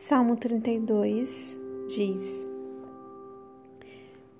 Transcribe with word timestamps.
Salmo 0.00 0.36
32 0.36 1.58
diz: 1.88 2.48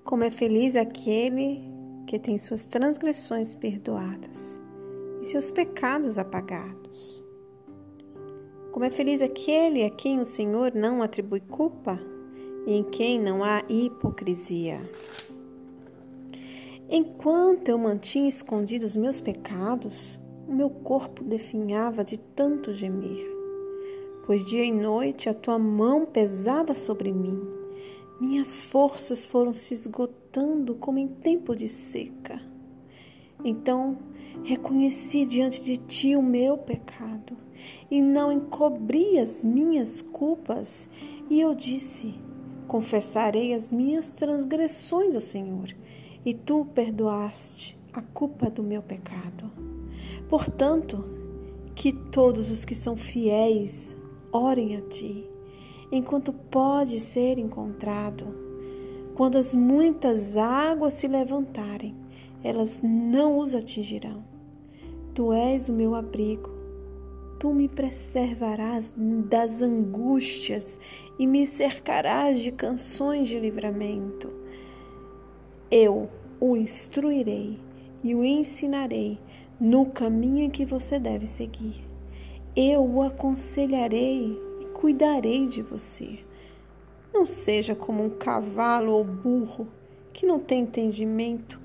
Como 0.05 0.23
é 0.23 0.31
feliz 0.31 0.73
aquele 0.73 1.61
que 2.07 2.17
tem 2.17 2.37
suas 2.37 2.65
transgressões 2.65 3.53
perdoadas 3.55 4.57
e 5.21 5.25
seus 5.25 5.51
pecados 5.51 6.17
apagados. 6.17 7.25
Como 8.71 8.85
é 8.85 8.89
feliz 8.89 9.21
aquele 9.21 9.83
a 9.83 9.89
quem 9.89 10.21
o 10.21 10.25
Senhor 10.25 10.73
não 10.73 11.01
atribui 11.01 11.41
culpa 11.41 11.99
e 12.65 12.75
em 12.75 12.83
quem 12.83 13.19
não 13.19 13.43
há 13.43 13.61
hipocrisia. 13.67 14.79
Enquanto 16.89 17.67
eu 17.67 17.77
mantinha 17.77 18.29
escondidos 18.29 18.95
meus 18.95 19.19
pecados, 19.19 20.21
o 20.47 20.53
meu 20.53 20.69
corpo 20.69 21.21
definhava 21.21 22.01
de 22.01 22.17
tanto 22.17 22.71
gemer 22.73 23.38
pois 24.25 24.45
dia 24.45 24.63
e 24.63 24.71
noite 24.71 25.29
a 25.29 25.33
tua 25.33 25.57
mão 25.57 26.05
pesava 26.05 26.73
sobre 26.73 27.11
mim. 27.11 27.39
Minhas 28.19 28.65
forças 28.65 29.25
foram 29.25 29.53
se 29.53 29.73
esgotando 29.73 30.75
como 30.75 30.99
em 30.99 31.07
tempo 31.07 31.55
de 31.55 31.67
seca. 31.67 32.41
Então 33.43 33.97
reconheci 34.43 35.25
diante 35.25 35.63
de 35.63 35.77
ti 35.77 36.15
o 36.15 36.21
meu 36.21 36.57
pecado 36.57 37.37
e 37.89 38.01
não 38.01 38.31
encobri 38.31 39.17
as 39.17 39.43
minhas 39.43 40.01
culpas. 40.01 40.89
E 41.29 41.39
eu 41.39 41.55
disse: 41.55 42.15
Confessarei 42.67 43.53
as 43.53 43.71
minhas 43.71 44.11
transgressões 44.11 45.15
ao 45.15 45.21
Senhor, 45.21 45.69
e 46.25 46.33
tu 46.33 46.65
perdoaste 46.73 47.77
a 47.93 48.01
culpa 48.01 48.49
do 48.49 48.61
meu 48.61 48.81
pecado. 48.81 49.51
Portanto, 50.29 51.03
que 51.73 51.91
todos 51.91 52.51
os 52.51 52.65
que 52.65 52.75
são 52.75 52.97
fiéis 52.97 53.95
orem 54.31 54.75
a 54.75 54.81
ti, 54.81 55.29
enquanto 55.91 56.31
pode 56.31 56.99
ser 56.99 57.37
encontrado. 57.37 58.25
Quando 59.15 59.37
as 59.37 59.53
muitas 59.53 60.37
águas 60.37 60.93
se 60.93 61.07
levantarem, 61.07 61.95
elas 62.43 62.81
não 62.81 63.39
os 63.39 63.53
atingirão. 63.53 64.23
Tu 65.13 65.33
és 65.33 65.67
o 65.67 65.73
meu 65.73 65.95
abrigo, 65.95 66.49
tu 67.39 67.53
me 67.53 67.67
preservarás 67.67 68.93
das 68.95 69.61
angústias 69.61 70.79
e 71.17 71.27
me 71.27 71.45
cercarás 71.45 72.41
de 72.41 72.51
canções 72.51 73.27
de 73.27 73.39
livramento. 73.39 74.31
Eu 75.69 76.09
o 76.39 76.55
instruirei 76.55 77.59
e 78.01 78.15
o 78.15 78.23
ensinarei 78.23 79.19
no 79.59 79.87
caminho 79.87 80.45
em 80.45 80.49
que 80.49 80.63
você 80.63 80.97
deve 80.97 81.27
seguir 81.27 81.88
eu 82.59 82.85
o 82.85 83.01
aconselharei 83.01 84.37
e 84.59 84.65
cuidarei 84.73 85.45
de 85.47 85.61
você. 85.61 86.19
Não 87.13 87.25
seja 87.25 87.73
como 87.73 88.03
um 88.03 88.09
cavalo 88.09 88.91
ou 88.91 89.03
burro 89.05 89.67
que 90.11 90.25
não 90.25 90.39
tem 90.39 90.63
entendimento, 90.63 91.59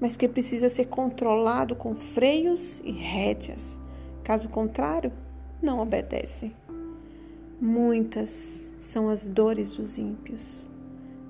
mas 0.00 0.16
que 0.16 0.26
precisa 0.26 0.70
ser 0.70 0.86
controlado 0.86 1.76
com 1.76 1.94
freios 1.94 2.80
e 2.82 2.92
rédeas. 2.92 3.78
Caso 4.24 4.48
contrário, 4.48 5.12
não 5.62 5.80
obedece. 5.80 6.50
Muitas 7.60 8.72
são 8.80 9.10
as 9.10 9.28
dores 9.28 9.76
dos 9.76 9.98
ímpios, 9.98 10.66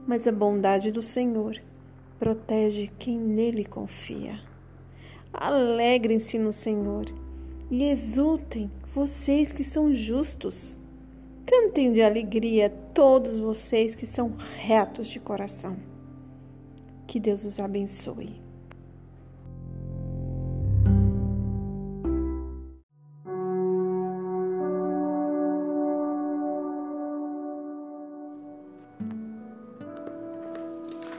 mas 0.06 0.28
a 0.28 0.32
bondade 0.32 0.92
do 0.92 1.02
Senhor 1.02 1.60
protege 2.20 2.88
quem 2.98 3.18
nele 3.18 3.64
confia. 3.64 4.40
Alegrem-se 5.32 6.38
no 6.38 6.52
Senhor 6.52 7.06
e 7.70 7.84
exultem 7.84 8.70
vocês 8.94 9.52
que 9.52 9.64
são 9.64 9.92
justos. 9.92 10.78
Cantem 11.44 11.92
de 11.92 12.02
alegria 12.02 12.70
todos 12.92 13.38
vocês 13.38 13.94
que 13.94 14.06
são 14.06 14.34
retos 14.56 15.08
de 15.08 15.20
coração. 15.20 15.76
Que 17.06 17.20
Deus 17.20 17.44
os 17.44 17.60
abençoe. 17.60 18.44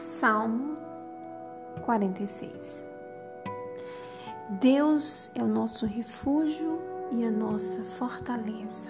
Salmo 0.04 0.76
46 1.86 2.97
Deus 4.50 5.30
é 5.36 5.44
o 5.44 5.48
nosso 5.48 5.86
refúgio 5.86 6.80
e 7.12 7.26
a 7.26 7.30
nossa 7.30 7.84
fortaleza. 7.84 8.90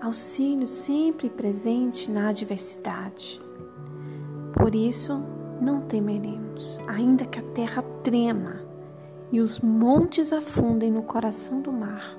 Auxílio 0.00 0.66
sempre 0.66 1.28
presente 1.28 2.10
na 2.10 2.30
adversidade. 2.30 3.38
Por 4.54 4.74
isso, 4.74 5.22
não 5.60 5.82
temeremos, 5.82 6.80
ainda 6.88 7.26
que 7.26 7.38
a 7.38 7.42
terra 7.52 7.82
trema 8.02 8.62
e 9.30 9.42
os 9.42 9.60
montes 9.60 10.32
afundem 10.32 10.90
no 10.90 11.02
coração 11.02 11.60
do 11.60 11.70
mar, 11.70 12.16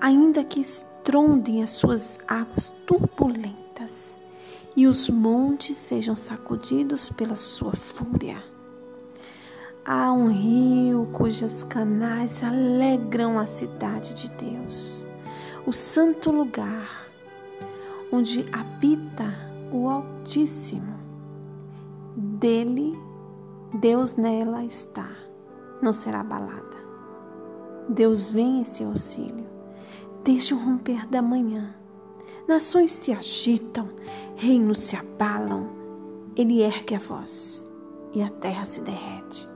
ainda 0.00 0.42
que 0.42 0.58
estrondem 0.58 1.62
as 1.62 1.70
suas 1.70 2.18
águas 2.26 2.74
turbulentas 2.84 4.18
e 4.74 4.88
os 4.88 5.08
montes 5.08 5.76
sejam 5.76 6.16
sacudidos 6.16 7.10
pela 7.10 7.36
sua 7.36 7.72
fúria 7.72 8.42
Há 9.90 10.12
um 10.12 10.28
rio 10.28 11.08
cujas 11.14 11.64
canais 11.64 12.44
alegram 12.44 13.38
a 13.38 13.46
cidade 13.46 14.12
de 14.12 14.30
Deus, 14.32 15.06
o 15.66 15.72
santo 15.72 16.30
lugar 16.30 17.08
onde 18.12 18.44
habita 18.52 19.24
o 19.72 19.88
Altíssimo. 19.88 20.92
Dele, 22.14 22.98
Deus 23.80 24.14
nela 24.16 24.62
está, 24.62 25.08
não 25.80 25.94
será 25.94 26.20
abalada. 26.20 26.76
Deus 27.88 28.30
vem 28.30 28.60
em 28.60 28.66
seu 28.66 28.88
auxílio, 28.88 29.46
desde 30.22 30.52
o 30.52 30.58
romper 30.58 31.06
da 31.06 31.22
manhã. 31.22 31.74
Nações 32.46 32.90
se 32.90 33.10
agitam, 33.10 33.88
reinos 34.36 34.80
se 34.80 34.96
abalam, 34.96 35.66
ele 36.36 36.60
ergue 36.60 36.94
a 36.94 36.98
voz 36.98 37.66
e 38.12 38.20
a 38.20 38.28
terra 38.28 38.66
se 38.66 38.82
derrete. 38.82 39.48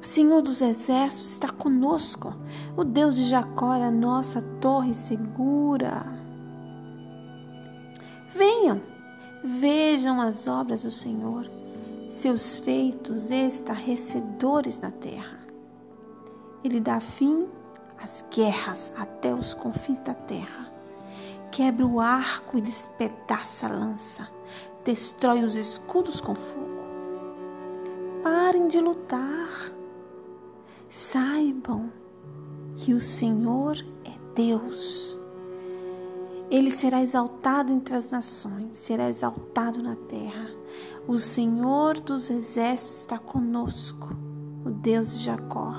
O 0.00 0.04
Senhor 0.06 0.42
dos 0.42 0.60
Exércitos 0.60 1.32
está 1.32 1.48
conosco. 1.48 2.34
O 2.76 2.84
Deus 2.84 3.16
de 3.16 3.24
Jacó 3.24 3.74
é 3.74 3.84
a 3.84 3.90
nossa 3.90 4.42
torre 4.60 4.94
segura. 4.94 6.04
Venham, 8.28 8.80
vejam 9.42 10.20
as 10.20 10.46
obras 10.46 10.82
do 10.82 10.90
Senhor, 10.90 11.50
seus 12.10 12.58
feitos 12.58 13.30
estarrecedores 13.30 14.80
na 14.80 14.90
terra. 14.90 15.38
Ele 16.62 16.80
dá 16.80 17.00
fim 17.00 17.48
às 17.98 18.24
guerras 18.34 18.92
até 18.96 19.34
os 19.34 19.54
confins 19.54 20.02
da 20.02 20.14
terra. 20.14 20.70
Quebra 21.50 21.86
o 21.86 22.00
arco 22.00 22.58
e 22.58 22.60
despedaça 22.60 23.66
a 23.66 23.70
lança. 23.70 24.28
Destrói 24.84 25.42
os 25.42 25.54
escudos 25.54 26.20
com 26.20 26.34
fogo. 26.34 26.84
Parem 28.22 28.68
de 28.68 28.80
lutar 28.80 29.72
Saibam 30.88 31.90
que 32.76 32.94
o 32.94 33.00
Senhor 33.00 33.76
é 34.04 34.12
Deus. 34.34 35.18
Ele 36.48 36.70
será 36.70 37.02
exaltado 37.02 37.72
entre 37.72 37.96
as 37.96 38.10
nações, 38.10 38.78
será 38.78 39.08
exaltado 39.08 39.82
na 39.82 39.96
terra. 39.96 40.48
O 41.08 41.18
Senhor 41.18 41.98
dos 41.98 42.30
exércitos 42.30 43.00
está 43.00 43.18
conosco. 43.18 44.10
O 44.64 44.70
Deus 44.70 45.18
de 45.18 45.24
Jacó 45.24 45.72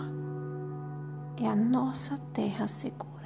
é 1.42 1.48
a 1.48 1.56
nossa 1.56 2.18
terra 2.34 2.68
segura. 2.68 3.17